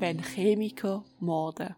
[0.00, 1.74] wenn Chemiker morden.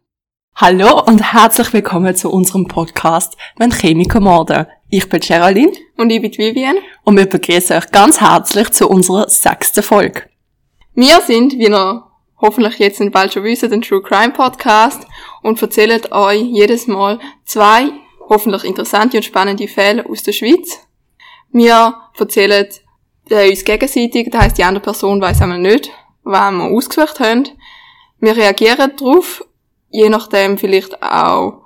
[0.54, 4.66] Hallo und herzlich willkommen zu unserem Podcast Wenn Chemiker morden.
[4.91, 5.73] Ich bin Geraldine.
[5.96, 6.77] Und ich bin Vivian.
[7.05, 10.25] Und wir begrüßen euch ganz herzlich zu unserer sechsten Folge.
[10.95, 12.05] Wir sind, wie ihr
[12.38, 15.07] hoffentlich jetzt bald schon wisst, ein True Crime Podcast
[15.43, 17.91] und erzählen euch jedes Mal zwei
[18.29, 20.87] hoffentlich interessante und spannende Fälle aus der Schweiz.
[21.52, 22.66] Wir erzählen
[23.30, 25.91] äh, uns gegenseitig, das heisst, die andere Person weiß einmal nicht,
[26.23, 27.48] was wir ausgesucht haben.
[28.20, 29.45] Wir reagieren darauf,
[29.88, 31.62] je nachdem vielleicht auch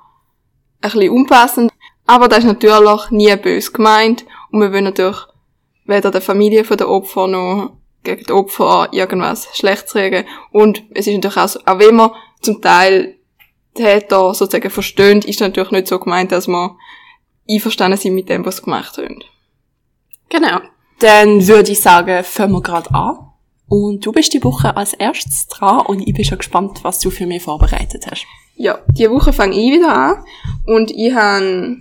[0.80, 1.72] ein bisschen unpassend,
[2.06, 5.18] aber das ist natürlich nie böse gemeint und wir wollen natürlich
[5.86, 11.06] weder der Familie von der Opfer noch gegen die Opfer irgendwas Schlechtes reden und es
[11.06, 13.18] ist natürlich auch so, auch wenn man zum Teil
[13.74, 16.76] Täter sozusagen verstehen, ist natürlich nicht so gemeint, dass man
[17.50, 19.22] einverstanden sind mit dem, was sie gemacht haben.
[20.28, 20.60] Genau.
[21.00, 23.30] Dann würde ich sagen, fangen wir gerade an.
[23.68, 27.10] Und du bist die Woche als erstes dran und ich bin schon gespannt, was du
[27.10, 28.26] für mich vorbereitet hast.
[28.56, 30.24] Ja, die Woche fange ich wieder an
[30.66, 31.76] und ich habe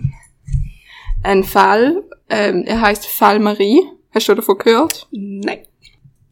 [1.22, 3.82] einen Fall, ähm, er heißt Fall Marie.
[4.12, 5.08] Hast du davon gehört?
[5.10, 5.60] Nein.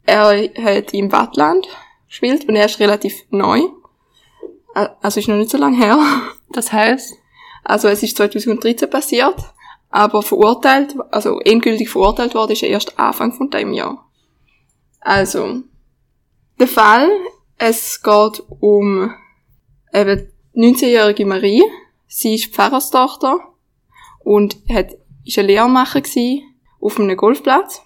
[0.04, 1.66] Er hat im Wattland
[2.08, 3.60] gespielt und er ist relativ neu.
[4.74, 5.98] Also ist noch nicht so lange her.
[6.50, 7.14] Das heißt?
[7.64, 9.36] Also es ist 2013 passiert,
[9.90, 14.04] aber verurteilt, also endgültig verurteilt worden ist er erst Anfang von dem Jahr.
[15.02, 15.62] Also,
[16.58, 17.10] der Fall,
[17.58, 19.12] es geht um
[19.92, 21.62] eben 19-jährige Marie.
[22.06, 23.40] Sie ist Pfarrerstochter
[24.20, 26.02] und hat, ist eine Lehrmacher
[26.80, 27.82] auf einem Golfplatz.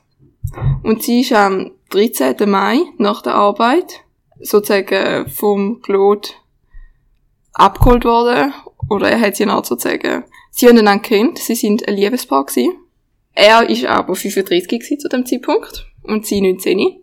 [0.83, 2.49] Und sie ist am 13.
[2.49, 4.03] Mai nach der Arbeit
[4.39, 6.29] sozusagen vom Claude
[7.53, 8.53] abgeholt worden.
[8.91, 12.75] Oder er hat sie noch sozusagen, sie haben einander kennt, sie sind ein Liebespaar gewesen.
[13.33, 17.03] Er ist aber 35 zu dem Zeitpunkt und sie 19.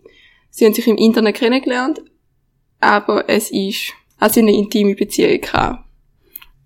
[0.55, 1.99] Sie haben sich im Internet kennengelernt,
[2.79, 5.83] aber es ist, also eine intime Beziehung gehabt.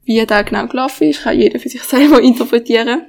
[0.03, 3.05] Wie da genau gelaufen ist, kann jeder für sich selber interpretieren.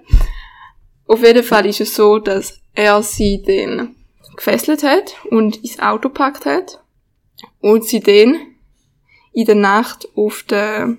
[1.09, 3.97] Auf jeden Fall ist es so, dass er sie dann
[4.37, 6.81] gefesselt hat und ins Auto gepackt hat
[7.61, 8.39] und sie dann
[9.33, 10.97] in der Nacht auf der,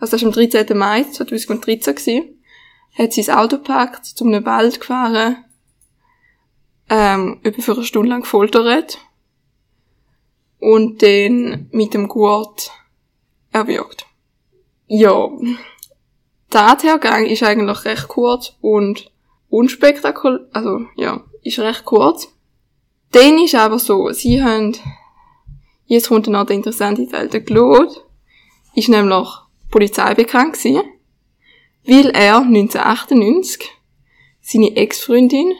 [0.00, 0.76] also das war am 13.
[0.76, 2.42] Mai 2013 gewesen,
[2.98, 5.43] hat sie das Auto gepackt, zu einem Wald gefahren,
[6.88, 8.98] ähm, über für eine Stunde lang gefoltert
[10.58, 12.70] und den mit dem Gurt
[13.52, 14.06] erwürgt.
[14.86, 15.28] Ja,
[16.52, 19.10] der Tathergang ist eigentlich recht kurz und
[19.48, 22.28] unspektakulär, also ja, ist recht kurz.
[23.12, 24.76] Dann ist aber so, sie haben,
[25.86, 27.94] jetzt kommt noch der interessante Teil, der Claude
[28.74, 29.28] ist nämlich
[29.70, 30.82] Polizei bekannt gewesen,
[31.86, 33.70] weil er 1998
[34.40, 35.52] seine Ex-Freundin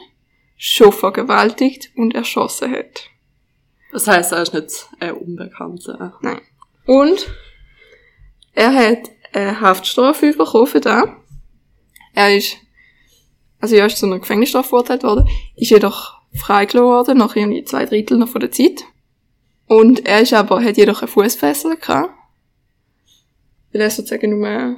[0.57, 3.09] schon vergewaltigt und erschossen hat.
[3.91, 6.17] Das heißt, er ist nicht ein Unbekannter.
[6.21, 6.41] Nein.
[6.85, 7.27] Und
[8.53, 11.07] er hat eine Haftstrafe bekommen für das.
[12.13, 12.57] Er ist,
[13.59, 17.85] also er ist zu einer Gefängnisstrafe verurteilt worden, ist jedoch freigelassen worden, nach irgendwie zwei
[17.85, 18.83] Drittel noch von der Zeit.
[19.67, 22.13] Und er ist aber, hat jedoch eine Fußfessel gehabt.
[23.71, 24.77] Weil er sozusagen nur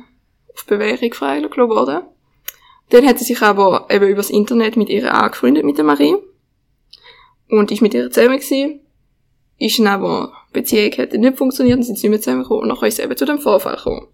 [0.53, 2.03] auf Bewährung freigelassen worden.
[2.89, 6.15] Dann hat er sich aber eben übers Internet mit ihr angefreundet, mit der Marie.
[7.49, 8.81] Und ist mit ihr zusammen gewesen.
[9.57, 12.63] Ist dann aber, Beziehung hat nicht funktioniert, und sind sie nicht mehr zusammengekommen.
[12.63, 14.07] Und nachher ist es eben zu dem Vorfall gekommen.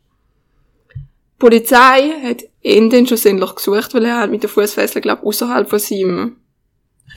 [0.96, 5.28] Die Polizei hat ihn dann schlussendlich gesucht, weil er halt mit der Fußfessel, glaube ich,
[5.28, 6.38] außerhalb von seinem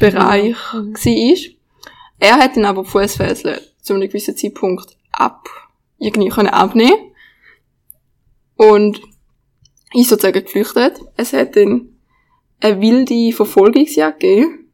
[0.01, 0.95] Bereich mhm.
[0.95, 1.37] war.
[2.19, 5.47] Er hat dann aber die Fußfessel zu einem gewissen Zeitpunkt ab,
[5.99, 7.13] irgendwie können abnehmen.
[8.57, 9.01] Und
[9.93, 11.01] ist sozusagen geflüchtet.
[11.17, 11.97] Es hat dann
[12.61, 14.71] eine wilde Verfolgungsjagd gegeben,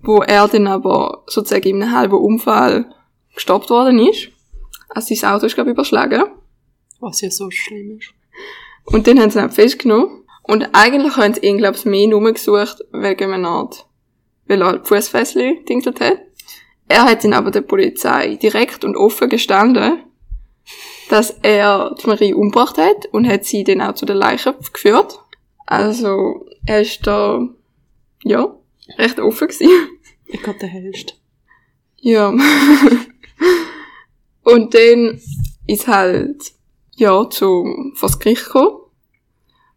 [0.00, 2.92] wo er dann aber sozusagen in einem halben Unfall
[3.34, 4.28] gestoppt worden ist.
[4.88, 6.24] Also sein Auto ist, glaube ich, überschlagen.
[7.00, 8.12] Was ja so schlimm ist.
[8.84, 10.24] Und dann haben sie ihn festgenommen.
[10.42, 13.86] Und eigentlich haben sie ihn, glaube ich, mehr Nummer gesucht, wegen einer Art,
[14.46, 16.18] weil er halt Fußfessel dingselt hat.
[16.88, 20.02] Er hat ihn aber der Polizei direkt und offen gestanden,
[21.12, 25.18] dass er die Marie umgebracht hat und hat sie dann auch zu der Leiche geführt.
[25.66, 27.46] Also, er ist da,
[28.24, 28.56] ja,
[28.96, 29.68] recht offen gewesen.
[30.24, 31.12] Ich glaube, der hellste.
[31.98, 32.30] Ja.
[34.42, 35.20] und dann
[35.66, 36.52] ist halt,
[36.96, 38.78] ja, zu, vors Gericht gekommen,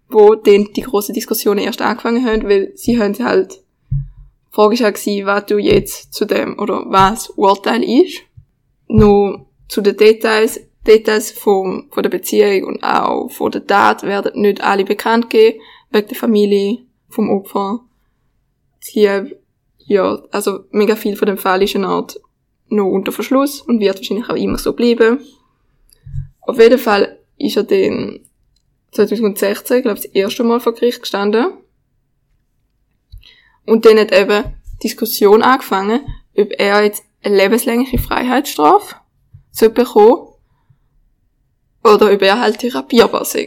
[0.08, 3.62] wo dann die grossen Diskussionen erst angefangen haben, weil sie haben halt,
[3.92, 8.22] die Frage war halt, was du jetzt zu dem, oder was Urteil ist.
[8.88, 14.42] Nur zu den Details, Details von, von der Beziehung und auch von der Tat werden
[14.42, 15.60] nicht alle bekannt gegeben,
[15.92, 16.80] wegen der Familie
[17.10, 17.82] vom Opfer.
[18.80, 19.10] Sie,
[19.80, 22.20] ja, also mega viel von dem Fall ist eine Art
[22.68, 25.20] noch unter Verschluss und wird wahrscheinlich auch immer so bleiben.
[26.42, 28.20] Auf jeden Fall ist er dann
[28.92, 31.48] 2016, glaube ich, das erste Mal vor Gericht gestanden.
[33.66, 34.44] Und dann hat eben
[34.84, 36.02] Diskussion angefangen,
[36.38, 38.96] ob er jetzt eine lebenslängliche Freiheitsstrafe
[39.52, 40.35] soll bekommen
[41.86, 43.38] oder ob er halt therapierbar ist.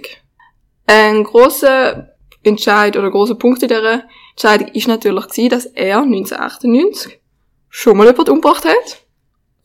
[0.87, 7.19] Ein grosser Entscheid oder grosser Punkt in dieser Entscheidung ist natürlich gewesen, dass er 1998
[7.69, 9.03] schon mal jemanden umgebracht hat.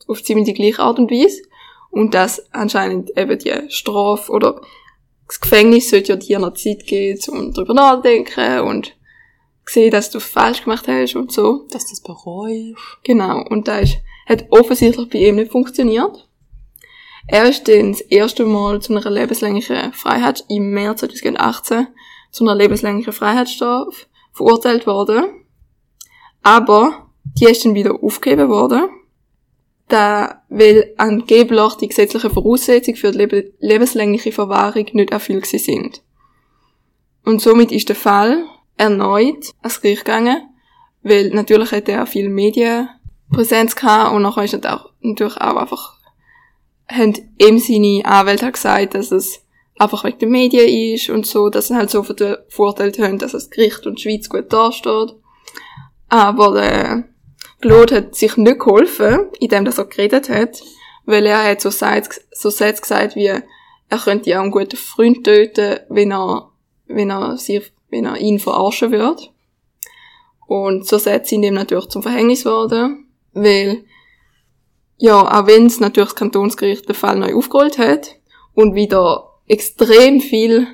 [0.06, 1.42] Auf ziemlich die gleiche Art und Weise.
[1.90, 4.60] Und dass anscheinend eben die Strafe oder
[5.28, 8.96] das Gefängnis sollte ja dir noch Zeit geben, um darüber nachzudenken und
[9.64, 11.66] sehen, dass du falsch gemacht hast und so.
[11.70, 12.76] Dass du das bereust.
[13.04, 13.44] Genau.
[13.48, 16.28] Und das ist, hat offensichtlich bei ihm nicht funktioniert.
[17.26, 21.86] Er ist dann das erste Mal zu einer lebenslänglichen Freiheit im März 2018
[22.30, 25.24] zu einer lebenslänglichen Freiheitsstrafe verurteilt worden.
[26.42, 28.88] Aber die ist dann wieder aufgegeben worden.
[29.88, 36.02] Da, weil angeblich die gesetzlichen Voraussetzungen für die lebenslängliche Verwahrung nicht erfüllt sind.
[37.24, 38.44] Und somit ist der Fall
[38.76, 40.42] erneut ans Gericht gegangen,
[41.02, 45.98] weil natürlich hat er viel Medienpräsenz gehabt und nachher ist er natürlich auch einfach,
[46.88, 49.40] haben ihm seine Anwälte gesagt, dass es
[49.78, 53.50] einfach wegen der Medien ist und so, dass sie halt so verurteilt haben, dass das
[53.50, 55.14] Gericht und die Schweiz gut dasteht.
[56.08, 57.04] Aber der
[57.60, 60.62] Claude hat sich nicht geholfen, indem er geredet hat,
[61.06, 65.24] weil er hat so Sätze, so Sätze gesagt wie, er könnte ja einen guten Freund
[65.24, 66.50] töten, wenn er,
[66.86, 69.22] wenn er sich, wenn er ihn verarschen würde.
[70.46, 73.84] Und so Sätze sind ihm natürlich zum Verhängnis geworden, weil,
[74.98, 78.16] ja, auch wenn es natürlich das Kantonsgericht den Fall neu aufgerollt hat
[78.54, 80.66] und wieder extrem viel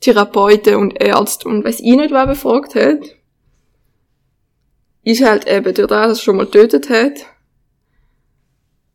[0.00, 3.16] Therapeuten und Ärzte und weiß ich nicht, wer befragt hat,
[5.02, 7.26] ist halt eben durch das, dass er schon mal getötet hat,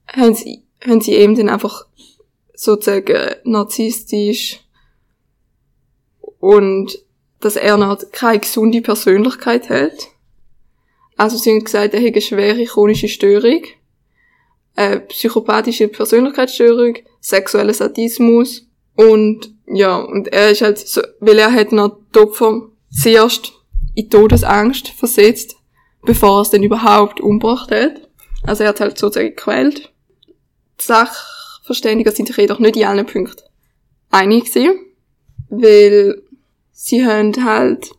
[0.07, 1.85] haben sie, haben sie eben dann einfach
[2.53, 4.61] sozusagen narzisstisch
[6.39, 6.99] und
[7.39, 10.07] dass er noch keine gesunde Persönlichkeit hat.
[11.17, 13.63] Also sie haben gesagt, er hat eine schwere chronische Störung,
[14.75, 21.71] eine psychopathische Persönlichkeitsstörung, sexueller Sadismus und ja, und er ist halt so, weil er hat
[21.71, 23.53] noch die Opfer zuerst
[23.95, 25.55] in Todesangst versetzt,
[26.03, 28.07] bevor er es dann überhaupt umgebracht hat.
[28.43, 29.91] Also er hat halt sozusagen gequält.
[30.79, 33.41] Die Sachverständiger sind sich jedoch nicht in allen Punkten
[34.11, 34.79] einig gewesen,
[35.49, 36.21] weil
[36.71, 37.89] sie haben halt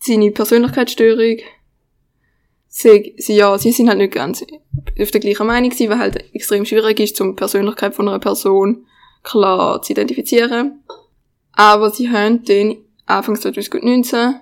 [0.00, 1.38] seine Persönlichkeitsstörung
[2.74, 4.44] sie, sie, ja, sie sind halt nicht ganz
[5.00, 8.86] auf der gleichen Meinung gewesen, weil halt extrem schwierig ist, zum Persönlichkeit von einer Person
[9.22, 10.82] klar zu identifizieren.
[11.52, 12.76] Aber sie haben dann
[13.06, 14.40] Anfang 2019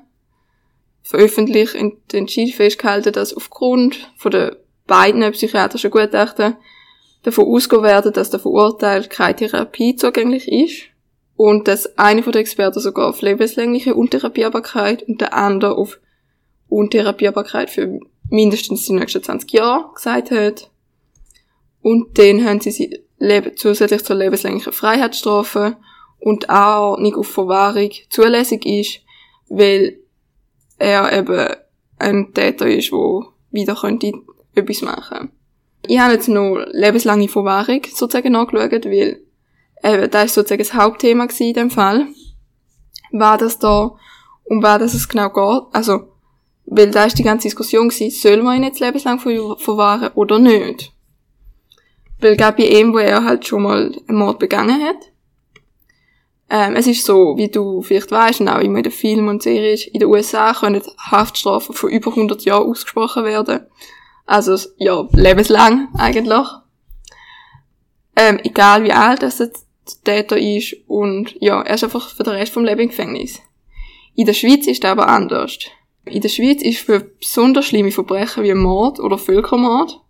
[1.03, 4.57] veröffentlicht und entschieden festgehalten, dass aufgrund von der
[4.87, 6.57] beiden psychiatrischen Gutachten
[7.25, 10.85] davon ausgehen werden, dass der Verurteilte keine Therapie zugänglich ist
[11.37, 16.01] und dass einer von den Experten sogar auf lebenslängliche Untherapierbarkeit und der andere auf
[16.69, 18.01] Untherapierbarkeit für
[18.33, 20.71] mindestens die nächsten 20 Jahre gesagt hat.
[21.83, 23.05] Und dann haben sie sie
[23.57, 25.77] zusätzlich zur lebenslänglichen Freiheitsstrafe
[26.19, 29.01] und auch nicht auf Verwahrung zulässig ist,
[29.49, 29.99] weil
[30.79, 31.49] er eben
[31.99, 33.21] ein Täter ist, der
[33.51, 34.13] wieder könnte
[34.55, 35.31] etwas machen.
[35.87, 39.23] Ich habe jetzt noch lebenslange Verwahrung sozusagen angeschaut, weil
[39.85, 42.07] eben, das ist sozusagen das Hauptthema in dem Fall.
[43.11, 43.95] War das da,
[44.45, 46.12] um was das es genau geht, also,
[46.75, 50.93] weil da ist die ganze Diskussion gewesen, soll man ihn jetzt lebenslang verwahren oder nicht?
[52.19, 55.13] Weil gerade bei ihm, wo er halt schon mal einen Mord begangen hat,
[56.49, 59.43] ähm, es ist so, wie du vielleicht weißt, und auch immer in den Filmen und
[59.43, 63.67] Serien, in den USA können Haftstrafen von über 100 Jahren ausgesprochen werden.
[64.25, 66.47] Also, ja, lebenslang eigentlich.
[68.17, 69.51] Ähm, egal wie alt das der
[70.05, 73.41] Täter ist und ja, er ist einfach für den Rest vom Leben im Gefängnis.
[74.15, 75.59] In der Schweiz ist das aber anders.
[76.05, 80.01] In der Schweiz ist für besonders schlimme Verbrechen wie Mord oder Völkermord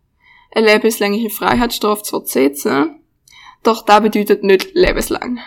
[0.54, 3.00] eine lebenslängliche Freiheitsstrafe zu versetzen,
[3.62, 5.38] doch das bedeutet nicht lebenslang.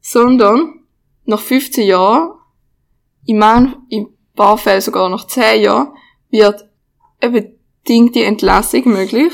[0.00, 0.84] Sondern
[1.24, 2.32] nach 15 Jahren,
[3.24, 5.92] in, man, in ein paar Fällen sogar nach 10 Jahren,
[6.30, 6.68] wird
[7.20, 7.42] eine
[7.82, 9.32] bedingte Entlassung möglich.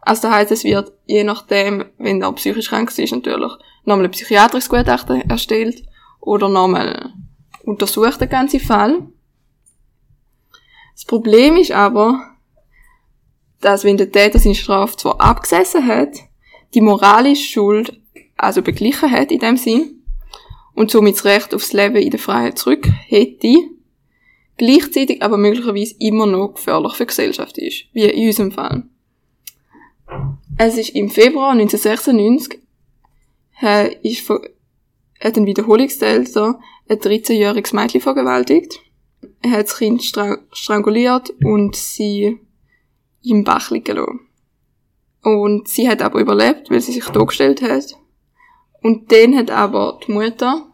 [0.00, 3.52] Also das heisst, es wird je nachdem, wenn er psychisch krank ist, natürlich
[3.84, 5.82] nochmal ein psychiatrisches Gutachten erstellt
[6.20, 7.12] oder nochmal
[7.66, 9.02] untersucht den ganzen Fall.
[10.94, 12.36] Das Problem ist aber,
[13.60, 16.16] dass wenn der Täter seine Strafe zwar abgesessen hat,
[16.74, 18.00] die moralische Schuld
[18.36, 20.02] also beglichen hat in dem Sinn
[20.74, 23.54] und somit das Recht aufs Leben in der Freiheit zurück hätte,
[24.56, 28.84] gleichzeitig aber möglicherweise immer noch gefährlich für die Gesellschaft ist, wie in unserem Fall.
[30.58, 32.60] Es ist im Februar 1996,
[33.60, 34.30] er ist
[35.20, 36.58] von, hat ein Wiederholungstäter
[36.88, 38.80] ein 13-jähriges Mädchen vergewaltigt.
[39.42, 42.38] Er hat das Kind stra stranguliert und sie
[43.22, 44.20] im Bach liegen lassen.
[45.22, 47.96] Und sie hat aber überlebt, weil sie sich dargestellt hat.
[48.82, 50.66] Und dann hat aber die Mutter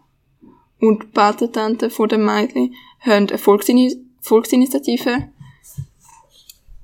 [0.79, 5.33] und die Patentante von dem Mädchen haben eine Volksini Volksinitiative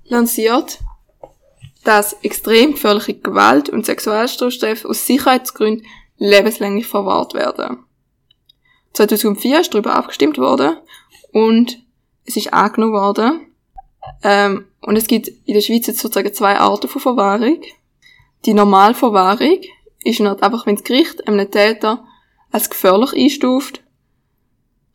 [0.05, 0.81] lanciert,
[1.85, 5.87] dass extrem gefährliche Gewalt und Sexualstrafstrafen aus Sicherheitsgründen
[6.19, 7.85] lebenslänglich verwahrt werden.
[8.93, 10.77] 2004 ist darüber abgestimmt worden
[11.33, 11.79] und
[12.25, 13.41] es ist angenommen worden.
[14.23, 17.61] Ähm, und es gibt in der Schweiz jetzt sozusagen zwei Arten von Verwahrung.
[18.45, 19.61] Die Normalverwahrung
[20.05, 22.05] ist nicht einfach, wenn das Gericht einem Täter
[22.51, 23.83] als gefährlich einstuft,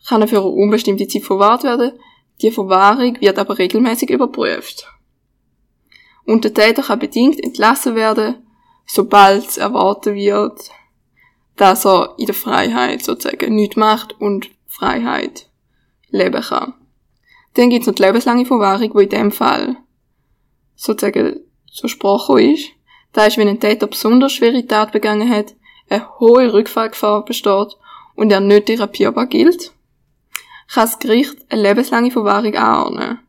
[0.07, 1.93] kann er für eine unbestimmte Zeit verwahrt werden.
[2.41, 4.87] Die Verwahrung wird aber regelmäßig überprüft.
[6.25, 8.47] Und der Täter kann bedingt entlassen werden,
[8.85, 10.71] sobald es erwartet wird,
[11.55, 15.50] dass er in der Freiheit sozusagen nichts macht und Freiheit
[16.10, 16.74] leben kann.
[17.53, 19.77] Dann gibt's noch die lebenslange Verwahrung, wo in dem Fall
[20.75, 21.41] sozusagen
[21.72, 22.69] zur Sprache ist.
[23.13, 25.53] Da ist, wenn ein Täter besonders schwere Tat begangen hat,
[25.89, 27.77] eine hohe Rückfallgefahr besteht
[28.15, 29.72] und er nicht therapierbar gilt,
[30.74, 33.19] kann das Gericht eine lebenslange Verwahrung anordnen.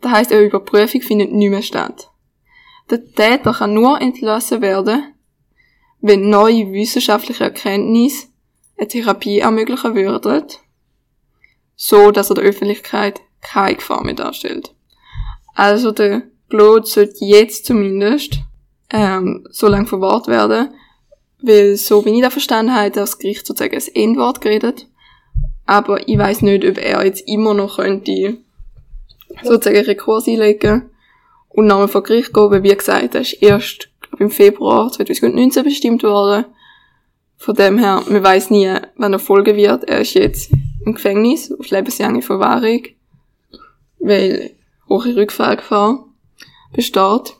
[0.00, 2.10] Das heisst, eine Überprüfung findet nicht mehr statt.
[2.90, 5.14] Der Täter kann nur entlassen werden,
[6.00, 8.28] wenn neue wissenschaftliche Erkenntnisse
[8.78, 10.44] eine Therapie ermöglichen würden,
[11.74, 14.74] so dass er der Öffentlichkeit keine Gefahr mehr darstellt.
[15.54, 18.40] Also der Claude sollte jetzt zumindest
[18.90, 20.68] ähm, so lange verwahrt werden,
[21.42, 24.86] weil so wie ich das verstanden habe, hat das Gericht sozusagen das Endwort geredet.
[25.64, 28.38] Aber ich weiß nicht, ob er jetzt immer noch könnte
[29.42, 30.90] sozusagen Rekurs einlegen
[31.48, 33.88] und nochmal vor Gericht gehen, weil wie gesagt, er ist erst
[34.18, 36.44] im Februar 2019 bestimmt worden.
[37.36, 39.84] Von dem her, man weiß nie, wann er folgen wird.
[39.84, 40.50] Er ist jetzt
[40.84, 42.82] im Gefängnis auf lebenslange Verwahrung,
[43.98, 44.52] weil
[44.88, 46.06] hohe Rückfallgefahr
[46.72, 47.36] besteht.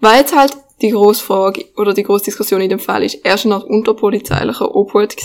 [0.00, 3.34] Weil jetzt halt die grosse Frage oder die grosse Diskussion in dem Fall ist, er
[3.34, 5.16] ist nach unterpolizeilicher Obhut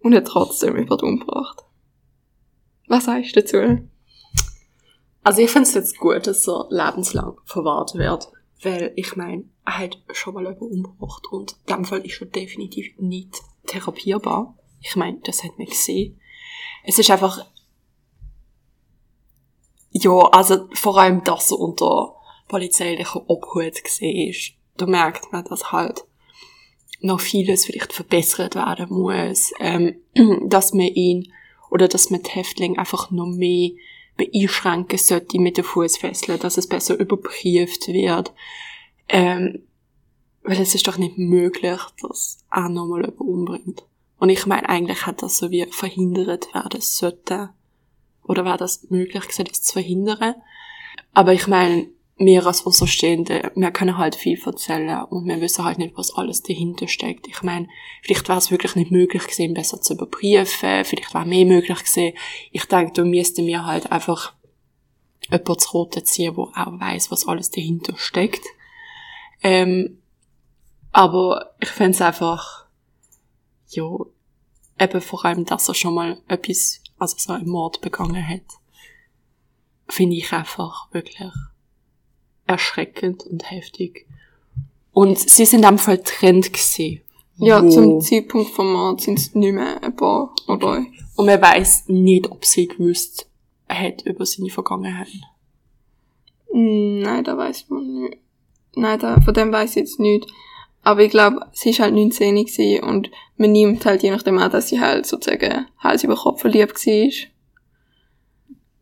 [0.00, 1.64] und hat trotzdem jemanden umgebracht.
[2.86, 3.88] Was sagst du dazu?
[5.22, 8.28] Also ich finde es jetzt gut, dass er lebenslang verwahrt wird,
[8.62, 12.26] weil ich meine, er hat schon mal jemanden umgebracht und in dem Fall ist er
[12.26, 14.56] definitiv nicht therapierbar.
[14.80, 16.20] Ich meine, das hat man gesehen.
[16.84, 17.46] Es ist einfach,
[19.90, 22.14] ja, also vor allem, dass er unter
[22.48, 26.04] polizeilicher Obhut gesehen ist, da merkt man, dass halt
[27.00, 30.00] noch vieles vielleicht verbessert werden muss, ähm,
[30.46, 31.32] dass man ihn
[31.70, 33.70] oder dass man die Häftlinge einfach noch mehr
[34.20, 38.32] beeinschränken sollte mit den Fußfesseln, dass es besser überprüft wird.
[39.08, 39.62] Ähm,
[40.42, 43.84] weil es ist doch nicht möglich, dass er nochmal jemand umbringt.
[44.18, 47.50] Und ich meine, eigentlich hat das so wie verhindert werden sollte.
[48.24, 50.34] Oder wäre das möglich gewesen, das zu verhindern?
[51.12, 51.88] Aber ich meine,
[52.26, 56.42] wir als Außerstehende, wir können halt viel erzählen und wir wissen halt nicht, was alles
[56.42, 57.26] dahinter steckt.
[57.26, 57.66] Ich meine,
[58.02, 62.12] vielleicht wäre es wirklich nicht möglich gewesen, besser zu überprüfen, vielleicht wäre mehr möglich gewesen.
[62.52, 64.34] Ich denke, da müssten wir halt einfach
[65.30, 68.44] jemanden zu Rote ziehen, wo auch weiß, was alles dahinter steckt.
[69.42, 70.02] Ähm,
[70.92, 72.66] aber ich fände es einfach,
[73.68, 73.88] ja,
[74.78, 78.42] eben vor allem, dass er schon mal etwas, also so einen Mord begangen hat,
[79.88, 81.32] finde ich einfach wirklich
[82.50, 84.06] erschreckend und heftig.
[84.92, 87.00] Und sie sind am Fall Trend gesehen.
[87.36, 90.84] Ja, zum Zeitpunkt vom Mord sind es nicht mehr ein paar dabei.
[91.16, 93.26] Und man weiß nicht, ob sie gewusst
[93.68, 95.08] hat über seine Vergangenheit.
[96.52, 98.18] Nein, da weiß man nicht.
[98.74, 100.26] Nein, da, von dem weiß ich jetzt nicht.
[100.82, 104.50] Aber ich glaube, sie ist halt 19 gewesen und man nimmt halt je nachdem an,
[104.50, 107.10] dass sie halt sozusagen Hals über Kopf verliebt war.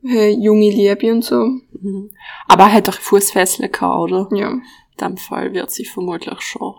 [0.05, 1.45] Äh, junge Liebe und so.
[1.81, 2.11] Mhm.
[2.47, 4.29] Aber er hat doch Fußfesseln gehabt, oder?
[4.33, 4.51] Ja.
[4.51, 4.63] In
[5.01, 6.75] dem Fall wird sie vermutlich schon.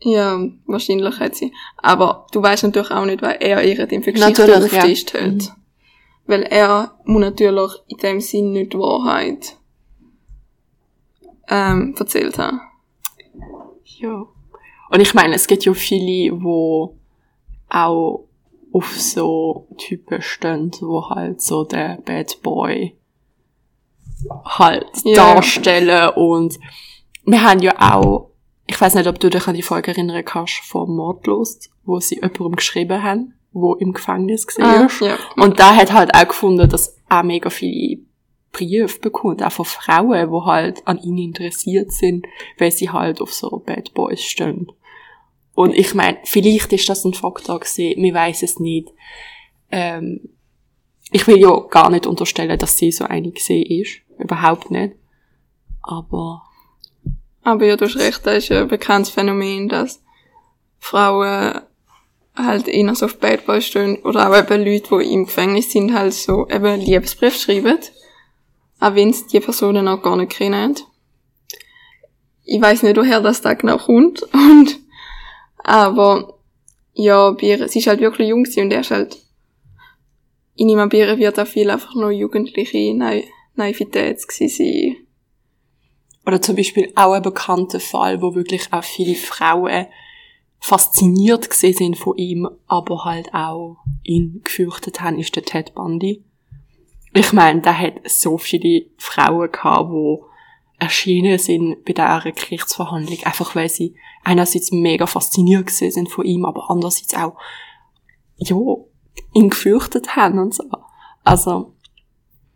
[0.00, 1.52] Ja, wahrscheinlich hat sie.
[1.78, 4.82] Aber du weißt natürlich auch nicht, weil er ihr den für Geschichte auf ja.
[4.82, 5.14] Hält.
[5.14, 5.48] Mhm.
[6.26, 9.56] Weil er muss natürlich in dem Sinn nicht die Wahrheit
[11.48, 12.60] ähm, erzählt haben.
[13.84, 14.26] Ja.
[14.90, 16.96] Und ich meine, es gibt ja viele, wo
[17.68, 18.26] auch
[18.74, 22.96] auf so Typen stehen, wo halt so der Bad Boy
[24.44, 25.34] halt yeah.
[25.34, 26.58] darstellen und
[27.24, 28.30] wir haben ja auch,
[28.66, 32.16] ich weiß nicht, ob du dich an die Folge erinnern kannst von Mordlust, wo sie
[32.16, 34.88] jemandem geschrieben haben, wo im Gefängnis war.
[34.88, 35.18] Ah, ja.
[35.36, 38.02] Und da hat halt auch gefunden, dass auch mega viele
[38.50, 42.26] Briefe bekommt, auch von Frauen, die halt an ihn interessiert sind,
[42.58, 44.66] weil sie halt auf so Bad Boys stehen.
[45.54, 48.88] Und ich meine, vielleicht ist das ein Faktor gewesen, wir weiß es nicht.
[49.70, 50.20] Ähm,
[51.10, 54.00] ich will ja gar nicht unterstellen, dass sie so eine gesehen ist.
[54.18, 54.94] Überhaupt nicht.
[55.82, 56.42] Aber.
[57.42, 60.02] Aber ja, du hast recht, das ist ein bekanntes Phänomen, dass
[60.78, 61.60] Frauen
[62.34, 65.94] halt eher so auf Bad Boys stehen oder auch eben Leute, die im Gefängnis sind,
[65.94, 67.78] halt so eben Liebesbrief schreiben.
[68.80, 70.74] Auch wenn es die Personen auch gar nicht kennen.
[72.44, 74.22] Ich weiß nicht, woher das da genau kommt.
[74.32, 74.80] Und,
[75.64, 76.38] aber,
[76.92, 79.16] ja, ihr, sie ist halt wirklich jung und er ist halt,
[80.54, 83.14] in ihm bei wird auch viel einfach nur jugendliche Na
[83.56, 84.96] Naivität sein.
[86.26, 89.86] Oder zum Beispiel auch ein bekannter Fall, wo wirklich auch viele Frauen
[90.60, 96.24] fasziniert gesehen sind von ihm, aber halt auch ihn gefürchtet haben, ist der Ted Bundy.
[97.12, 100.18] Ich meine, der hat so viele Frauen gehabt, die
[100.84, 106.44] erschienen sind bei dieser Gerichtsverhandlung, einfach weil sie einerseits mega fasziniert gesehen sind von ihm,
[106.44, 107.36] aber andererseits auch,
[108.36, 108.56] ja,
[109.34, 110.64] ihn gefürchtet haben und so.
[111.24, 111.74] Also,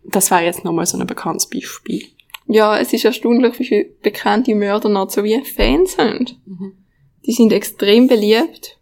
[0.04, 2.04] das wäre jetzt nochmal so ein bekanntes Beispiel.
[2.46, 6.40] Ja, es ist erstaunlich, wie viele bekannte Mörder noch so wie Fans sind.
[6.46, 6.72] Mhm.
[7.26, 8.78] Die sind extrem beliebt.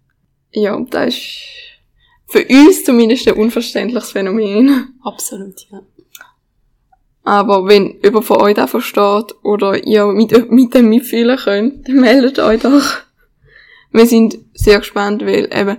[0.53, 1.39] Ja, das ist
[2.27, 4.99] für uns zumindest ein unverständliches Phänomen.
[5.03, 5.83] Absolut, ja.
[7.27, 11.97] Aber wenn jemand von euch das versteht oder ihr mit, mit dem mitfühlen könnt, dann
[11.97, 12.85] meldet euch doch.
[13.91, 15.79] Wir sind sehr gespannt, weil eben,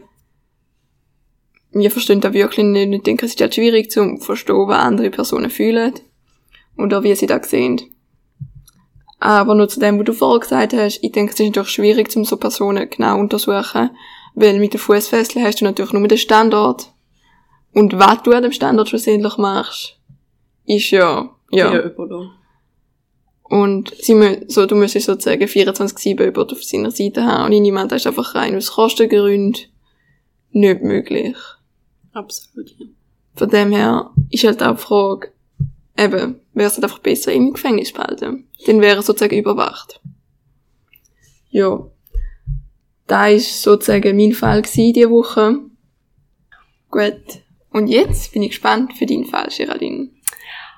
[1.71, 2.91] wir verstehen da wirklich nicht.
[2.91, 5.93] Ich denke, es ist halt schwierig zu verstehen, was andere Personen fühlen.
[6.77, 7.79] Oder wie sie das sehen.
[9.21, 12.13] Aber nur zu dem, was du vorher gesagt hast, ich denke, es ist natürlich schwierig,
[12.17, 13.91] um so Personen genau untersuchen,
[14.35, 16.91] weil mit der Fußfessel hast du natürlich nur den Standort.
[17.73, 19.97] Und was du an dem Standort schlussendlich machst,
[20.65, 21.73] ist ja, ja.
[21.73, 21.91] ja
[23.49, 27.53] und sie mü so, du müsstest sozusagen 24-7 über auf seiner Seite haben.
[27.53, 29.55] Und niemand ist einfach rein aus Kostengründen
[30.51, 31.37] nicht möglich.
[32.13, 32.87] Absolut, ja.
[33.35, 35.31] Von dem her ist halt auch die Frage,
[35.97, 38.47] eben, wäre es halt einfach besser im Gefängnis behalten.
[38.65, 40.01] Dann wäre er sozusagen überwacht.
[41.49, 41.87] Ja.
[43.05, 45.59] Da ist sozusagen mein Fall gewesen, diese Woche.
[46.89, 47.41] Gut.
[47.71, 50.09] Und jetzt bin ich gespannt für deinen Fall, Geraldine.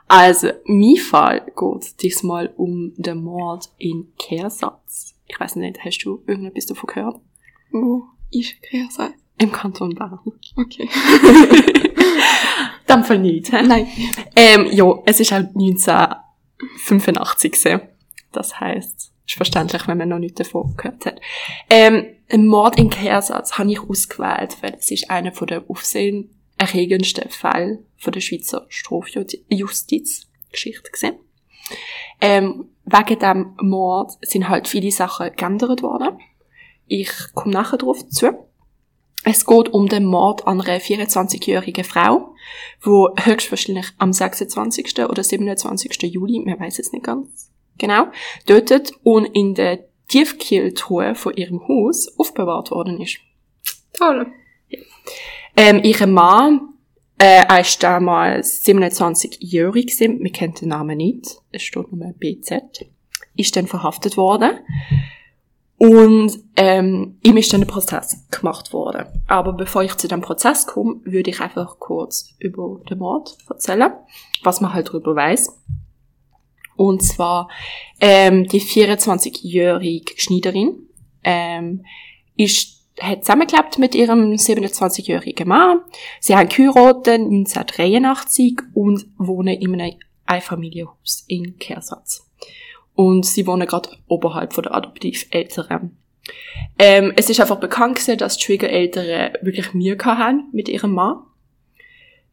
[0.09, 5.15] Also, mein Fall geht diesmal um den Mord in Kehrsatz.
[5.27, 7.17] Ich weiß nicht, hast du irgendetwas davon gehört?
[7.71, 9.13] Wo ist Kehrsatz?
[9.37, 10.17] Im Kanton Bern.
[10.55, 10.89] Okay.
[12.87, 13.53] Dann Fall nicht.
[13.53, 13.87] Nein.
[14.35, 17.81] Ähm, ja, es ist auch 1985 gewesen.
[18.31, 21.21] Das heisst, ist verständlich, wenn man noch nicht davon gehört hat.
[21.69, 25.69] Ähm, ein Mord in Kehrsatz habe ich ausgewählt, weil es ist einer von der
[26.59, 31.19] aufsehenerregendsten Fälle von der Schweizer Strafjustizgeschichte gewesen.
[32.21, 36.17] Ähm, wegen dem Mord sind halt viele Sachen geändert worden.
[36.87, 38.47] Ich komme nachher drauf zu.
[39.23, 42.33] Es geht um den Mord an einer 24-jährigen Frau,
[42.81, 44.99] wo höchstwahrscheinlich am 26.
[44.99, 46.03] oder 27.
[46.03, 48.07] Juli, man weiß es nicht ganz genau,
[48.45, 53.19] tötet und in der Tiefkühltruhe von ihrem Haus aufbewahrt worden ist.
[53.93, 54.31] Toll.
[54.69, 54.79] Ja.
[55.61, 56.69] Ähm, ihre Mann,
[57.17, 62.85] äh, er ist damals 27-jährig gewesen, wir kennen den Namen nicht, es steht nur BZ,
[63.35, 64.51] ist dann verhaftet worden.
[65.77, 69.07] Und ähm, ihm ist dann ein Prozess gemacht worden.
[69.27, 73.91] Aber bevor ich zu dem Prozess komme, würde ich einfach kurz über den Mord erzählen,
[74.43, 75.61] was man halt darüber weiß.
[76.77, 77.49] Und zwar
[77.99, 80.87] ähm, die 24-jährige Schneiderin
[81.25, 81.83] ähm,
[82.37, 85.81] ist hat zusammengeklebt mit ihrem 27-jährigen Mann.
[86.19, 92.29] Sie haben geheiratet 1983 und wohnen in einem Einfamilienhaus in Kehrsatz
[92.99, 95.97] und sie wohnen gerade oberhalb von der Adoptiveltern.
[96.77, 101.23] Ähm, es ist einfach bekannt gewesen, dass die Schwiegereltern wirklich Mühe haben mit ihrem Mann.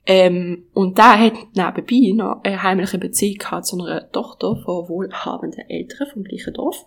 [0.07, 5.69] Ähm, und da hat nebenbei noch eine heimliche Beziehung gehabt zu einer Tochter von wohlhabenden
[5.69, 6.85] Eltern vom gleichen Dorf.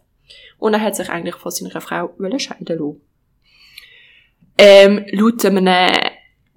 [0.58, 3.02] Und er hat sich eigentlich von seiner Frau scheiden lassen.
[4.62, 5.94] Ähm, laut einem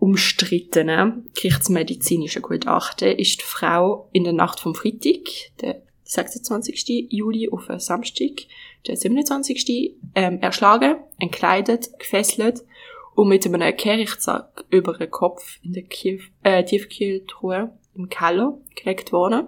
[0.00, 5.20] umstrittenen gerichtsmedizinischen Gutachten ist die Frau in der Nacht vom Freitag,
[5.60, 7.06] der 26.
[7.12, 8.48] Juli auf einen Samstag,
[8.88, 9.94] der 27.
[10.16, 12.64] Ähm, erschlagen, entkleidet, gefesselt
[13.14, 15.84] und mit einem Kehrichtsack über den Kopf in der
[16.42, 19.46] äh, Tiefkühltruhe im Keller gelegt worden.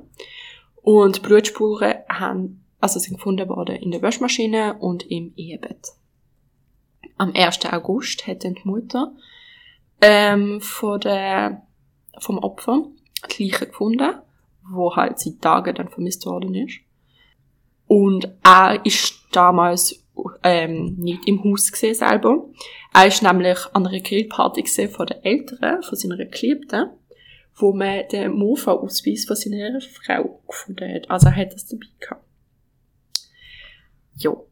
[0.81, 5.95] Und Blutspuren haben, also sind gefunden worden in der Waschmaschine und im Ehebett.
[7.17, 7.65] Am 1.
[7.67, 9.13] August hat dann die Mutter
[10.01, 11.63] ähm, von der,
[12.19, 12.87] vom Opfer
[13.31, 14.15] die Leiche gefunden
[14.71, 16.81] wo halt seit Tagen dann vermisst worden ist.
[17.87, 20.03] Und er ist damals
[20.43, 22.45] ähm, nicht im Haus gesehen selber.
[22.93, 26.91] Er ist nämlich an einer Grillparty gesehen von den Eltern, von seiner Geliebten,
[27.57, 31.11] wo man den Mofa-Ausweis von seiner Frau gefunden hat.
[31.11, 32.25] Also er hat das dabei gehabt.
[34.17, 34.49] Jo.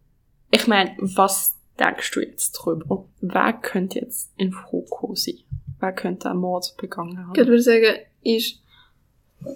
[0.51, 3.05] Ich meine, was denkst du jetzt drüber?
[3.21, 5.39] Wer könnte jetzt in Froko sein?
[5.81, 7.33] Wer könnte einen Mord begangen haben?
[7.35, 8.61] Ich würde sagen, ist,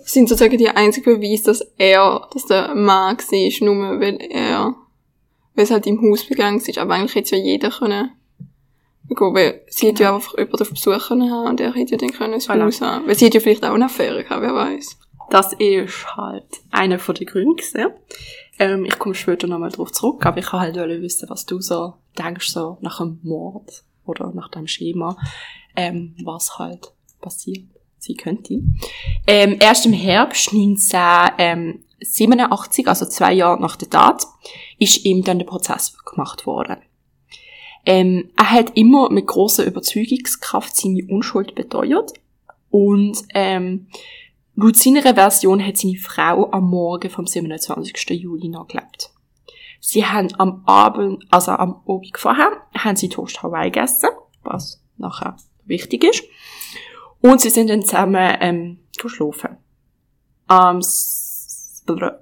[0.04, 4.74] sind sozusagen die einzigen Beweise, dass er, dass der Mann war, nur weil er,
[5.54, 6.78] weil es halt im Haus begangen ist.
[6.78, 8.10] Aber eigentlich hätte ja jeder können
[9.08, 11.98] begehen, weil sie hätte ja einfach jemanden auf Besuch können haben und er hätte ja
[11.98, 12.64] dann können das Voilà.
[12.64, 13.06] Haus haben.
[13.06, 14.98] Weil sie hätte ja vielleicht auch eine Affäre gehabt, wer weiß.
[15.30, 17.90] Das ist halt einer von den Gründen gewesen.
[18.58, 21.94] Ähm, ich komme später nochmal drauf zurück, aber ich kann halt wissen, was du so
[22.18, 25.16] denkst, so nach einem Mord oder nach dem Schema,
[25.74, 27.66] ähm, was halt passiert
[27.98, 28.62] sein könnte.
[29.26, 34.24] Ähm, erst im Herbst 1987, also zwei Jahre nach der Tat,
[34.78, 36.76] ist ihm dann der Prozess gemacht worden.
[37.84, 42.12] Ähm, er hat immer mit großer Überzeugungskraft seine Unschuld beteuert
[42.70, 43.86] und ähm,
[44.58, 48.08] Laut seiner Version hat seine Frau am Morgen vom 27.
[48.18, 49.10] Juli noch gelebt.
[49.80, 54.08] Sie haben am Abend, also am Abend vorher, haben sie Toast Hawaii gegessen,
[54.42, 56.24] was nachher wichtig ist.
[57.20, 59.58] Und sie sind dann zusammen ähm, geschlafen.
[60.46, 60.80] Am,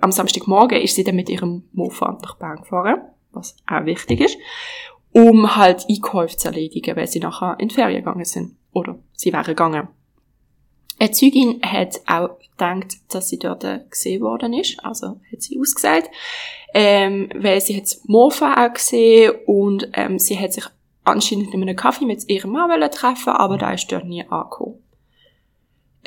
[0.00, 4.38] am Samstagmorgen ist sie dann mit ihrem Mofa nach Bern gefahren, was auch wichtig ist,
[5.12, 8.56] um halt Einkäufe zu erledigen, weil sie nachher in die Ferien gegangen sind.
[8.72, 9.88] Oder sie wären gegangen.
[11.04, 15.60] Eine Zeugin hat auch gedacht, dass sie dort äh, gesehen worden ist, also hat sie
[15.60, 16.08] ausgesagt,
[16.72, 20.64] ähm, weil sie hat das auch gesehen und ähm, sie hat sich
[21.04, 24.82] anscheinend in einem Kaffee mit ihrem Mann treffen, aber da ist dort nie angekommen.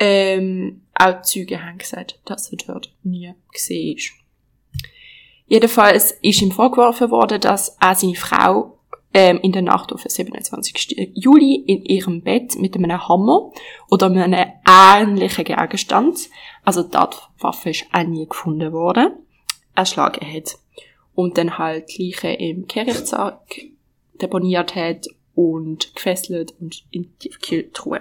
[0.00, 4.10] Ähm, auch die Zeugen haben gesagt, dass er dort nie gesehen ist.
[5.46, 8.77] Jedenfalls ist ihm vorgeworfen worden, dass er seine Frau
[9.14, 11.12] ähm, in der Nacht auf den 27.
[11.14, 13.52] Juli in ihrem Bett mit einem Hammer
[13.90, 16.28] oder einem ähnlichen Gegenstand,
[16.64, 19.12] also die Tatwaffe ist auch nie gefunden worden,
[19.74, 20.58] erschlagen hat.
[21.14, 23.60] Und dann halt die Leiche im Gerichtssack
[24.20, 28.00] deponiert hat und gefesselt und in die Tiefkühltruhe.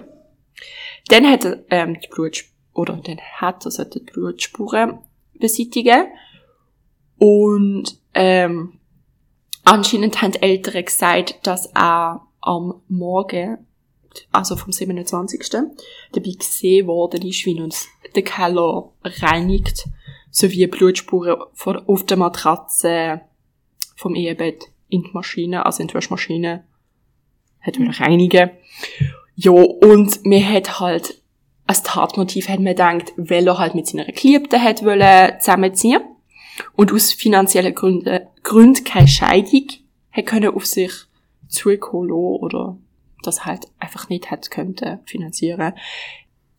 [1.08, 5.00] Dann hat er ähm, die Blut oder dann hat er sollte die Blutspuren
[5.40, 6.08] beseitigen
[7.18, 8.77] und ähm,
[9.68, 13.58] anscheinend haben die Eltern gesagt, dass er am Morgen,
[14.32, 15.42] also vom 27.
[16.12, 19.88] dabei gesehen worden ist, wie uns der Keller reinigt,
[20.32, 21.42] sowie Blutspuren
[21.86, 23.22] auf der Matratze
[23.96, 26.64] vom Ehebett in die Maschine, also in die Waschmaschine,
[27.60, 28.52] hat wieder reinigen.
[29.36, 31.22] Ja, und mir hat halt,
[31.66, 36.02] als Tatmotiv hat man gedacht, weil er halt mit seiner Geliebten hat wollen zusammenziehen
[36.74, 39.68] und aus finanziellen Gründen, Gründen keine Scheidung
[40.12, 40.92] hat können auf sich
[42.08, 42.78] lassen oder
[43.24, 45.74] das halt einfach nicht hat könnte finanzieren,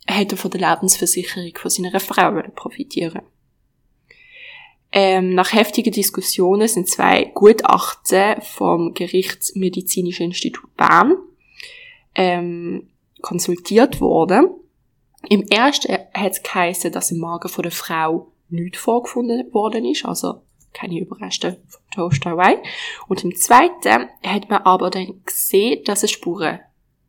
[0.06, 3.22] er von der Lebensversicherung von seiner Frau profitieren.
[4.90, 11.14] Ähm, nach heftigen Diskussionen sind zwei Gutachten vom Gerichtsmedizinischen Institut Bern
[12.14, 12.88] ähm,
[13.20, 14.48] konsultiert worden.
[15.28, 20.04] Im ersten hat es geheißen, dass im Magen von der Frau nichts vorgefunden worden ist,
[20.04, 22.58] also keine Überreste vom Toast Hawaii.
[23.08, 26.60] Und im zweiten hat man aber dann gesehen, dass es Spuren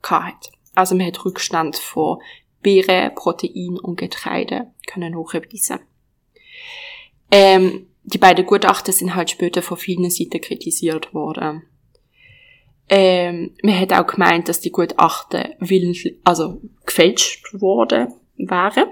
[0.02, 0.52] gehabt.
[0.75, 2.19] Also man hat Rückstand von
[2.62, 5.80] Beeren, Protein und Getreide können nachweisen.
[7.32, 11.63] Ähm, die beiden Gutachten sind halt später von vielen Seiten kritisiert worden.
[12.89, 18.88] Ähm, man hat auch gemeint, dass die Gutachten willentlich, also gefälscht worden wären,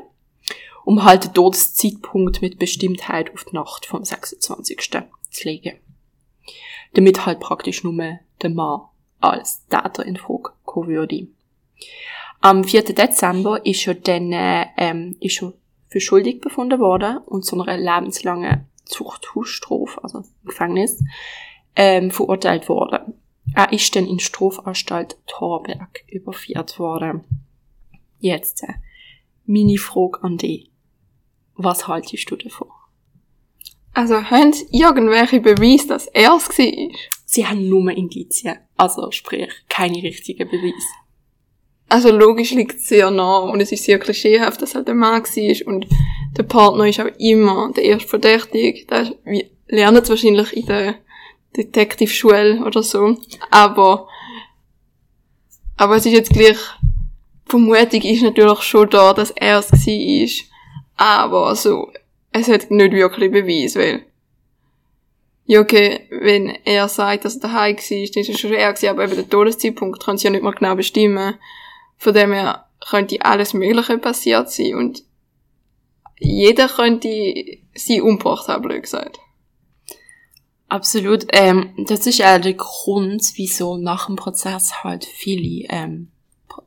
[0.87, 4.89] um halt den Todeszeitpunkt mit Bestimmtheit auf die Nacht vom 26.
[5.29, 5.79] zu legen.
[6.93, 8.83] Damit halt praktisch nur der Mann
[9.19, 11.27] als Täter in Frage kommen würde.
[12.39, 12.85] Am 4.
[12.85, 15.51] Dezember ist er dann ähm, ist er
[15.89, 21.03] für schuldig befunden worden und zu einer lebenslangen Zuchthausstrafe, also Gefängnis,
[21.75, 23.13] ähm, verurteilt worden.
[23.53, 27.25] Er ist dann in Strafanstalt Thorberg überführt worden.
[28.19, 28.75] Jetzt, äh,
[29.45, 30.71] meine Frage an dich.
[31.57, 32.69] Was haltest du davon?
[33.93, 36.91] Also, haben Sie irgendwelche Beweise, dass er es war?
[37.25, 40.87] Sie haben nur Indizien, also sprich, keine richtigen Beweise.
[41.89, 45.23] Also, logisch liegt es sehr nah und es ist sehr klischeehaft, dass halt der Mann
[45.23, 45.87] war und
[46.37, 48.85] der Partner ist auch immer der erste Verdächtige.
[48.85, 50.95] Das wir lernen es wahrscheinlich in der
[51.55, 53.17] Detective-Schule oder so.
[53.49, 54.07] Aber,
[55.75, 56.59] aber es ist jetzt gleich,
[57.47, 60.56] Vermutung ist natürlich schon da, dass er es war.
[60.97, 61.91] Aber so,
[62.31, 64.03] es hat nicht wirklich Beweis, weil,
[65.45, 67.83] ja, okay, wenn er sagt, dass er daheim war,
[68.13, 70.51] dann ist es schon er gewesen, aber eben der Todeszeitpunkt kann sie ja nicht mehr
[70.51, 71.35] genau bestimmen.
[71.97, 75.03] Von dem her könnte alles Mögliche passiert sein und
[76.19, 77.07] jeder könnte
[77.75, 79.19] sie umgebracht haben, blöd gesagt.
[80.67, 81.27] Absolut.
[81.31, 86.11] Ähm, das ist ja der Grund, wieso nach dem Prozess halt viele ähm,